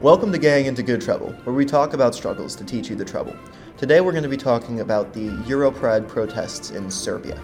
[0.00, 3.04] Welcome to Getting into Good Trouble, where we talk about struggles to teach you the
[3.04, 3.36] trouble.
[3.76, 7.38] Today we're going to be talking about the Europride protests in Serbia.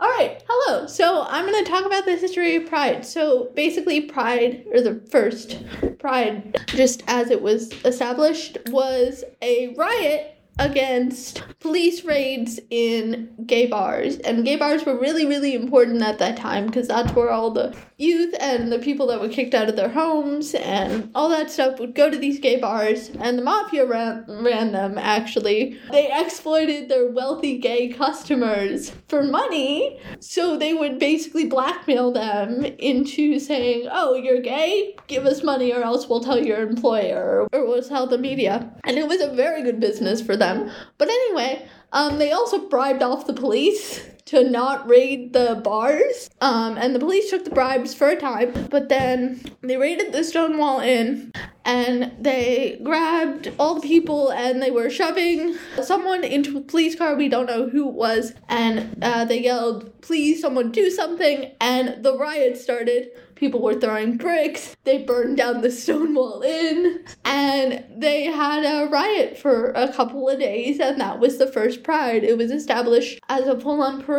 [0.00, 0.86] All right, hello.
[0.86, 3.06] So I'm going to talk about the history of Pride.
[3.06, 5.62] So basically, Pride, or the first
[5.98, 14.16] Pride, just as it was established, was a riot against police raids in gay bars.
[14.18, 17.76] And gay bars were really, really important at that time because that's where all the
[17.96, 21.78] youth and the people that were kicked out of their homes and all that stuff
[21.80, 23.10] would go to these gay bars.
[23.20, 25.78] And the mafia ran, ran them, actually.
[25.90, 30.00] They exploited their wealthy gay customers for money.
[30.20, 34.96] So they would basically blackmail them into saying, oh, you're gay?
[35.06, 38.72] Give us money or else we'll tell your employer or we'll tell the media.
[38.84, 40.70] And it was a very good business for them them.
[40.98, 46.28] But anyway, um, they also bribed off the police to not raid the bars.
[46.42, 50.22] Um, and the police took the bribes for a time, but then they raided the
[50.22, 51.32] Stonewall Inn
[51.64, 57.14] and they grabbed all the people and they were shoving someone into a police car.
[57.14, 58.32] We don't know who it was.
[58.48, 61.52] And uh, they yelled, Please, someone do something.
[61.60, 63.10] And the riot started.
[63.34, 64.76] People were throwing bricks.
[64.84, 67.04] They burned down the Stonewall Inn.
[67.26, 70.80] And they had a riot for a couple of days.
[70.80, 72.24] And that was the first Pride.
[72.24, 74.17] It was established as a full on parade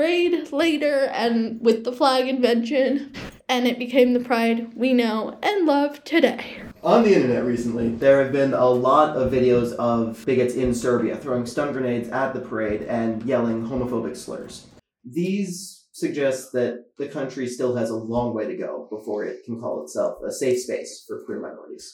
[0.52, 3.14] later and with the flag invention.
[3.48, 6.62] And it became the Pride we know and love today.
[6.84, 11.18] On the internet recently, there have been a lot of videos of bigots in Serbia
[11.18, 14.68] throwing stun grenades at the parade and yelling homophobic slurs.
[15.04, 19.60] These suggests that the country still has a long way to go before it can
[19.60, 21.94] call itself a safe space for queer minorities.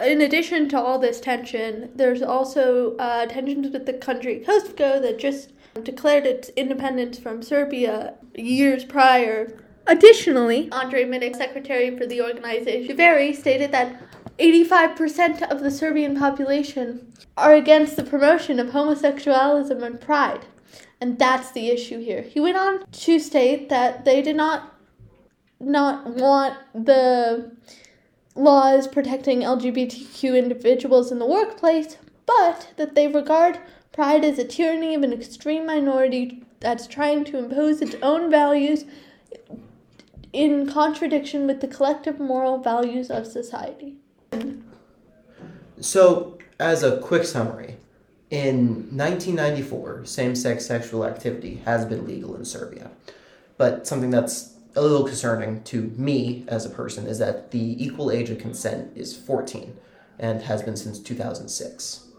[0.00, 5.18] In addition to all this tension, there's also uh, tensions with the country Kosovo that
[5.18, 9.58] just declared its independence from Serbia years prior.
[9.86, 14.00] Additionally, Andre Minik, secretary for the organization, Dveri, stated that
[14.38, 20.46] 85% of the Serbian population are against the promotion of homosexualism and pride.
[21.00, 22.22] And that's the issue here.
[22.22, 24.76] He went on to state that they did not
[25.62, 27.54] not want the
[28.34, 33.58] laws protecting LGBTQ individuals in the workplace, but that they regard
[33.92, 38.84] pride is a tyranny of an extreme minority that's trying to impose its own values
[40.32, 43.96] in contradiction with the collective moral values of society.
[45.80, 47.76] So, as a quick summary,
[48.30, 52.90] in 1994, same sex sexual activity has been legal in Serbia.
[53.56, 58.10] But something that's a little concerning to me as a person is that the equal
[58.10, 59.76] age of consent is 14
[60.18, 62.09] and has been since 2006.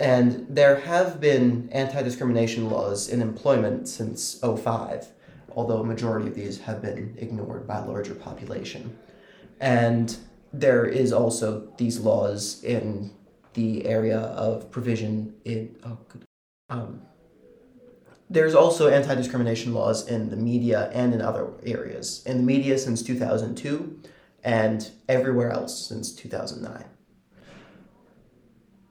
[0.00, 5.08] And there have been anti discrimination laws in employment since 05,
[5.56, 8.96] although a majority of these have been ignored by a larger population.
[9.60, 10.16] And
[10.52, 13.10] there is also these laws in
[13.54, 15.98] the area of provision in oh,
[16.70, 17.02] um,
[18.30, 23.02] there's also anti-discrimination laws in the media and in other areas in the media since
[23.02, 24.00] 2002
[24.44, 26.84] and everywhere else since 2009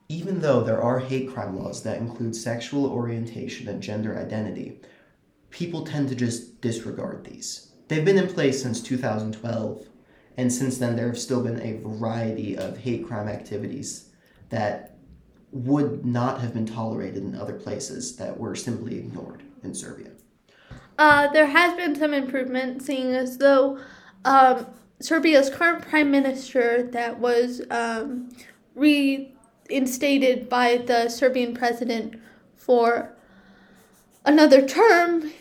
[0.09, 4.79] even though there are hate crime laws that include sexual orientation and gender identity
[5.49, 9.87] people tend to just disregard these they've been in place since 2012
[10.37, 14.09] and since then there have still been a variety of hate crime activities
[14.49, 14.97] that
[15.51, 20.11] would not have been tolerated in other places that were simply ignored in Serbia?
[20.97, 23.79] Uh, there has been some improvement, seeing as though
[24.25, 24.65] um,
[24.99, 28.29] Serbia's current prime minister, that was um,
[29.69, 32.19] reinstated by the Serbian president
[32.55, 33.13] for
[34.25, 35.31] another term,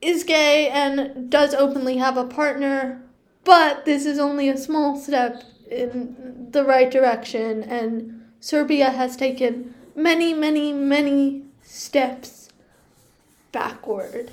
[0.00, 3.02] is gay and does openly have a partner,
[3.44, 9.74] but this is only a small step in the right direction and Serbia has taken
[9.96, 12.48] many, many, many steps
[13.50, 14.30] backward.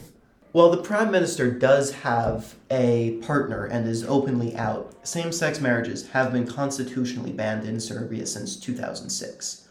[0.56, 5.06] Well, the Prime Minister does have a partner and is openly out.
[5.06, 9.68] Same sex marriages have been constitutionally banned in Serbia since 2006.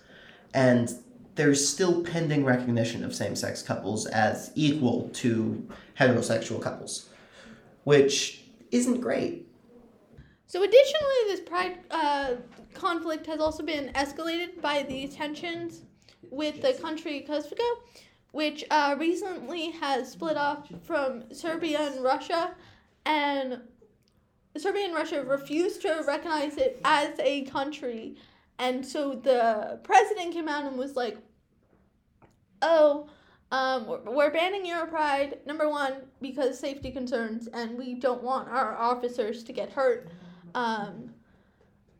[0.53, 0.93] And
[1.37, 5.67] there's still pending recognition of same sex couples as equal to
[5.99, 7.09] heterosexual couples,
[7.85, 9.49] which isn't great.
[10.49, 12.33] So, additionally, this pride uh,
[12.75, 15.81] conflict has also been escalated by the tensions
[16.31, 17.65] with the country Kosovo,
[18.35, 22.53] which uh, recently has split off from Serbia and Russia,
[23.07, 23.61] and
[24.57, 28.17] Serbia and Russia refused to recognize it as a country,
[28.59, 31.19] And so the president came out and was like,
[32.63, 33.09] oh,
[33.53, 39.45] um, we're, banning Europride, number one, because safety concerns, and we don't want our officers
[39.45, 40.09] to get hurt.
[40.57, 41.15] Um,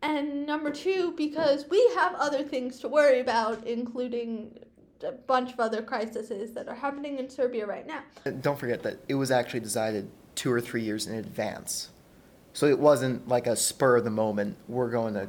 [0.03, 4.59] and number two, because we have other things to worry about, including
[5.03, 8.01] a bunch of other crises that are happening in Serbia right now.
[8.41, 11.91] Don't forget that it was actually decided two or three years in advance.
[12.53, 15.29] So it wasn't like a spur of the moment, we're going to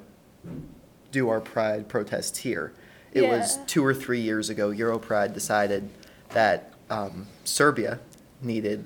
[1.12, 2.74] do our pride protests here.
[3.12, 3.38] It yeah.
[3.38, 5.90] was two or three years ago, Europride decided
[6.30, 8.00] that um, Serbia
[8.42, 8.86] needed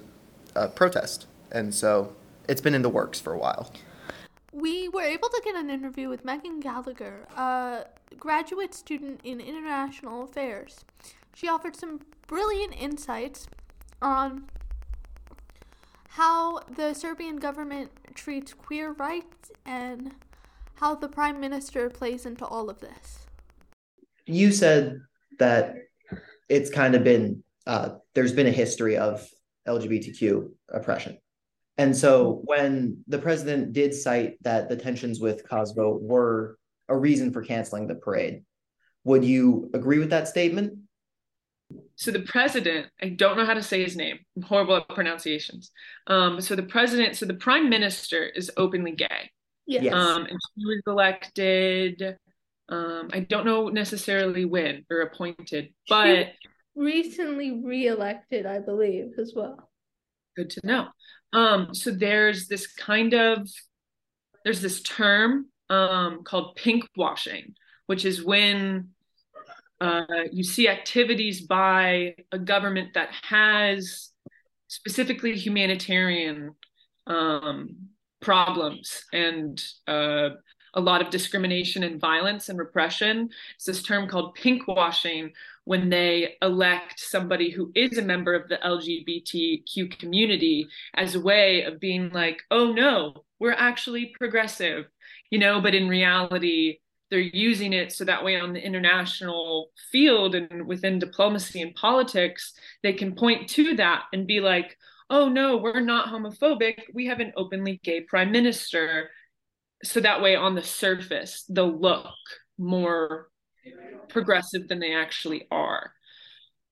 [0.56, 1.26] a protest.
[1.52, 2.16] And so
[2.48, 3.72] it's been in the works for a while.
[4.54, 7.86] We were able to get an interview with Megan Gallagher, a
[8.18, 10.86] graduate student in international affairs.
[11.34, 13.48] She offered some brilliant insights
[14.02, 14.46] on
[16.10, 20.14] how the Serbian government treats queer rights and
[20.76, 23.26] how the prime minister plays into all of this.
[24.26, 25.00] You said
[25.40, 25.76] that
[26.50, 29.28] it's kind of been uh, there's been a history of
[29.68, 31.18] LGBTQ oppression.
[31.78, 36.59] And so when the president did cite that the tensions with Kosovo were
[36.90, 38.44] a reason for canceling the parade,
[39.04, 40.74] would you agree with that statement?
[41.96, 44.20] So the president, I don't know how to say his name.
[44.36, 45.72] I'm horrible at pronunciations.
[46.08, 49.30] Um, so the president, so the prime minister is openly gay.
[49.68, 49.94] Yes.
[49.94, 52.18] Um, and she was elected.
[52.70, 59.34] Um, I don't know necessarily when or appointed, but she recently reelected, I believe, as
[59.36, 59.70] well.
[60.36, 60.88] Good to know.
[61.34, 63.48] Um, so there's this kind of
[64.44, 67.56] there's this term um, called pink washing,
[67.86, 68.90] which is when
[69.82, 74.10] uh, you see activities by a government that has
[74.68, 76.54] specifically humanitarian
[77.08, 77.76] um,
[78.22, 80.30] problems and uh,
[80.74, 83.30] a lot of discrimination and violence and repression.
[83.56, 85.32] It's this term called pink washing
[85.64, 91.64] when they elect somebody who is a member of the LGBTQ community as a way
[91.64, 94.86] of being like, oh no, we're actually progressive,
[95.30, 96.80] you know, but in reality,
[97.10, 102.54] they're using it so that way on the international field and within diplomacy and politics,
[102.84, 104.78] they can point to that and be like,
[105.10, 106.84] oh no, we're not homophobic.
[106.94, 109.10] We have an openly gay prime minister.
[109.84, 112.06] So that way, on the surface, they'll look
[112.58, 113.30] more
[114.10, 115.94] progressive than they actually are.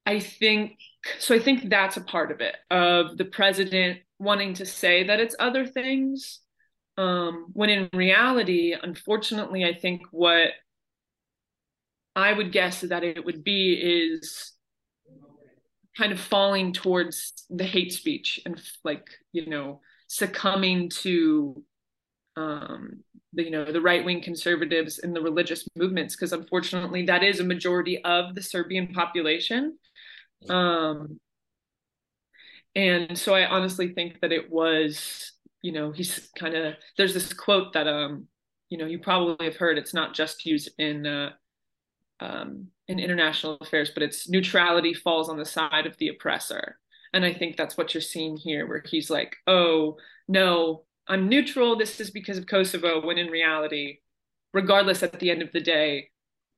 [0.05, 0.77] I think
[1.19, 1.35] so.
[1.35, 5.35] I think that's a part of it of the president wanting to say that it's
[5.39, 6.39] other things,
[6.97, 10.49] um, when in reality, unfortunately, I think what
[12.15, 14.53] I would guess that it would be is
[15.95, 21.63] kind of falling towards the hate speech and like you know succumbing to
[22.35, 23.03] um
[23.33, 27.39] the you know the right wing conservatives and the religious movements because unfortunately that is
[27.39, 29.77] a majority of the Serbian population.
[30.49, 31.19] Um
[32.75, 35.31] and so I honestly think that it was
[35.67, 38.27] you know he's kind of there's this quote that um
[38.69, 41.29] you know you probably have heard it's not just used in uh
[42.19, 46.79] um in international affairs, but it's neutrality falls on the side of the oppressor.
[47.13, 49.97] And I think that's what you're seeing here, where he's like, oh,
[50.27, 51.77] no, I'm neutral.
[51.77, 53.99] This is because of Kosovo, when in reality,
[54.53, 56.09] regardless, at the end of the day,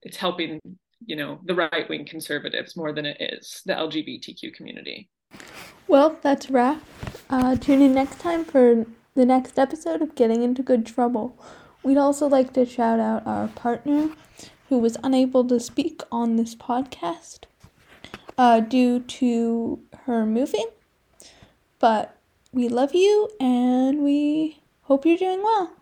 [0.01, 0.59] it's helping,
[1.05, 5.09] you know, the right wing conservatives more than it is the LGBTQ community.
[5.87, 6.83] Well, that's a wrap.
[7.29, 8.85] Uh, tune in next time for
[9.15, 11.37] the next episode of Getting into Good Trouble.
[11.83, 14.09] We'd also like to shout out our partner,
[14.69, 17.45] who was unable to speak on this podcast
[18.37, 20.67] uh, due to her moving.
[21.79, 22.15] But
[22.51, 25.78] we love you and we hope you're doing well.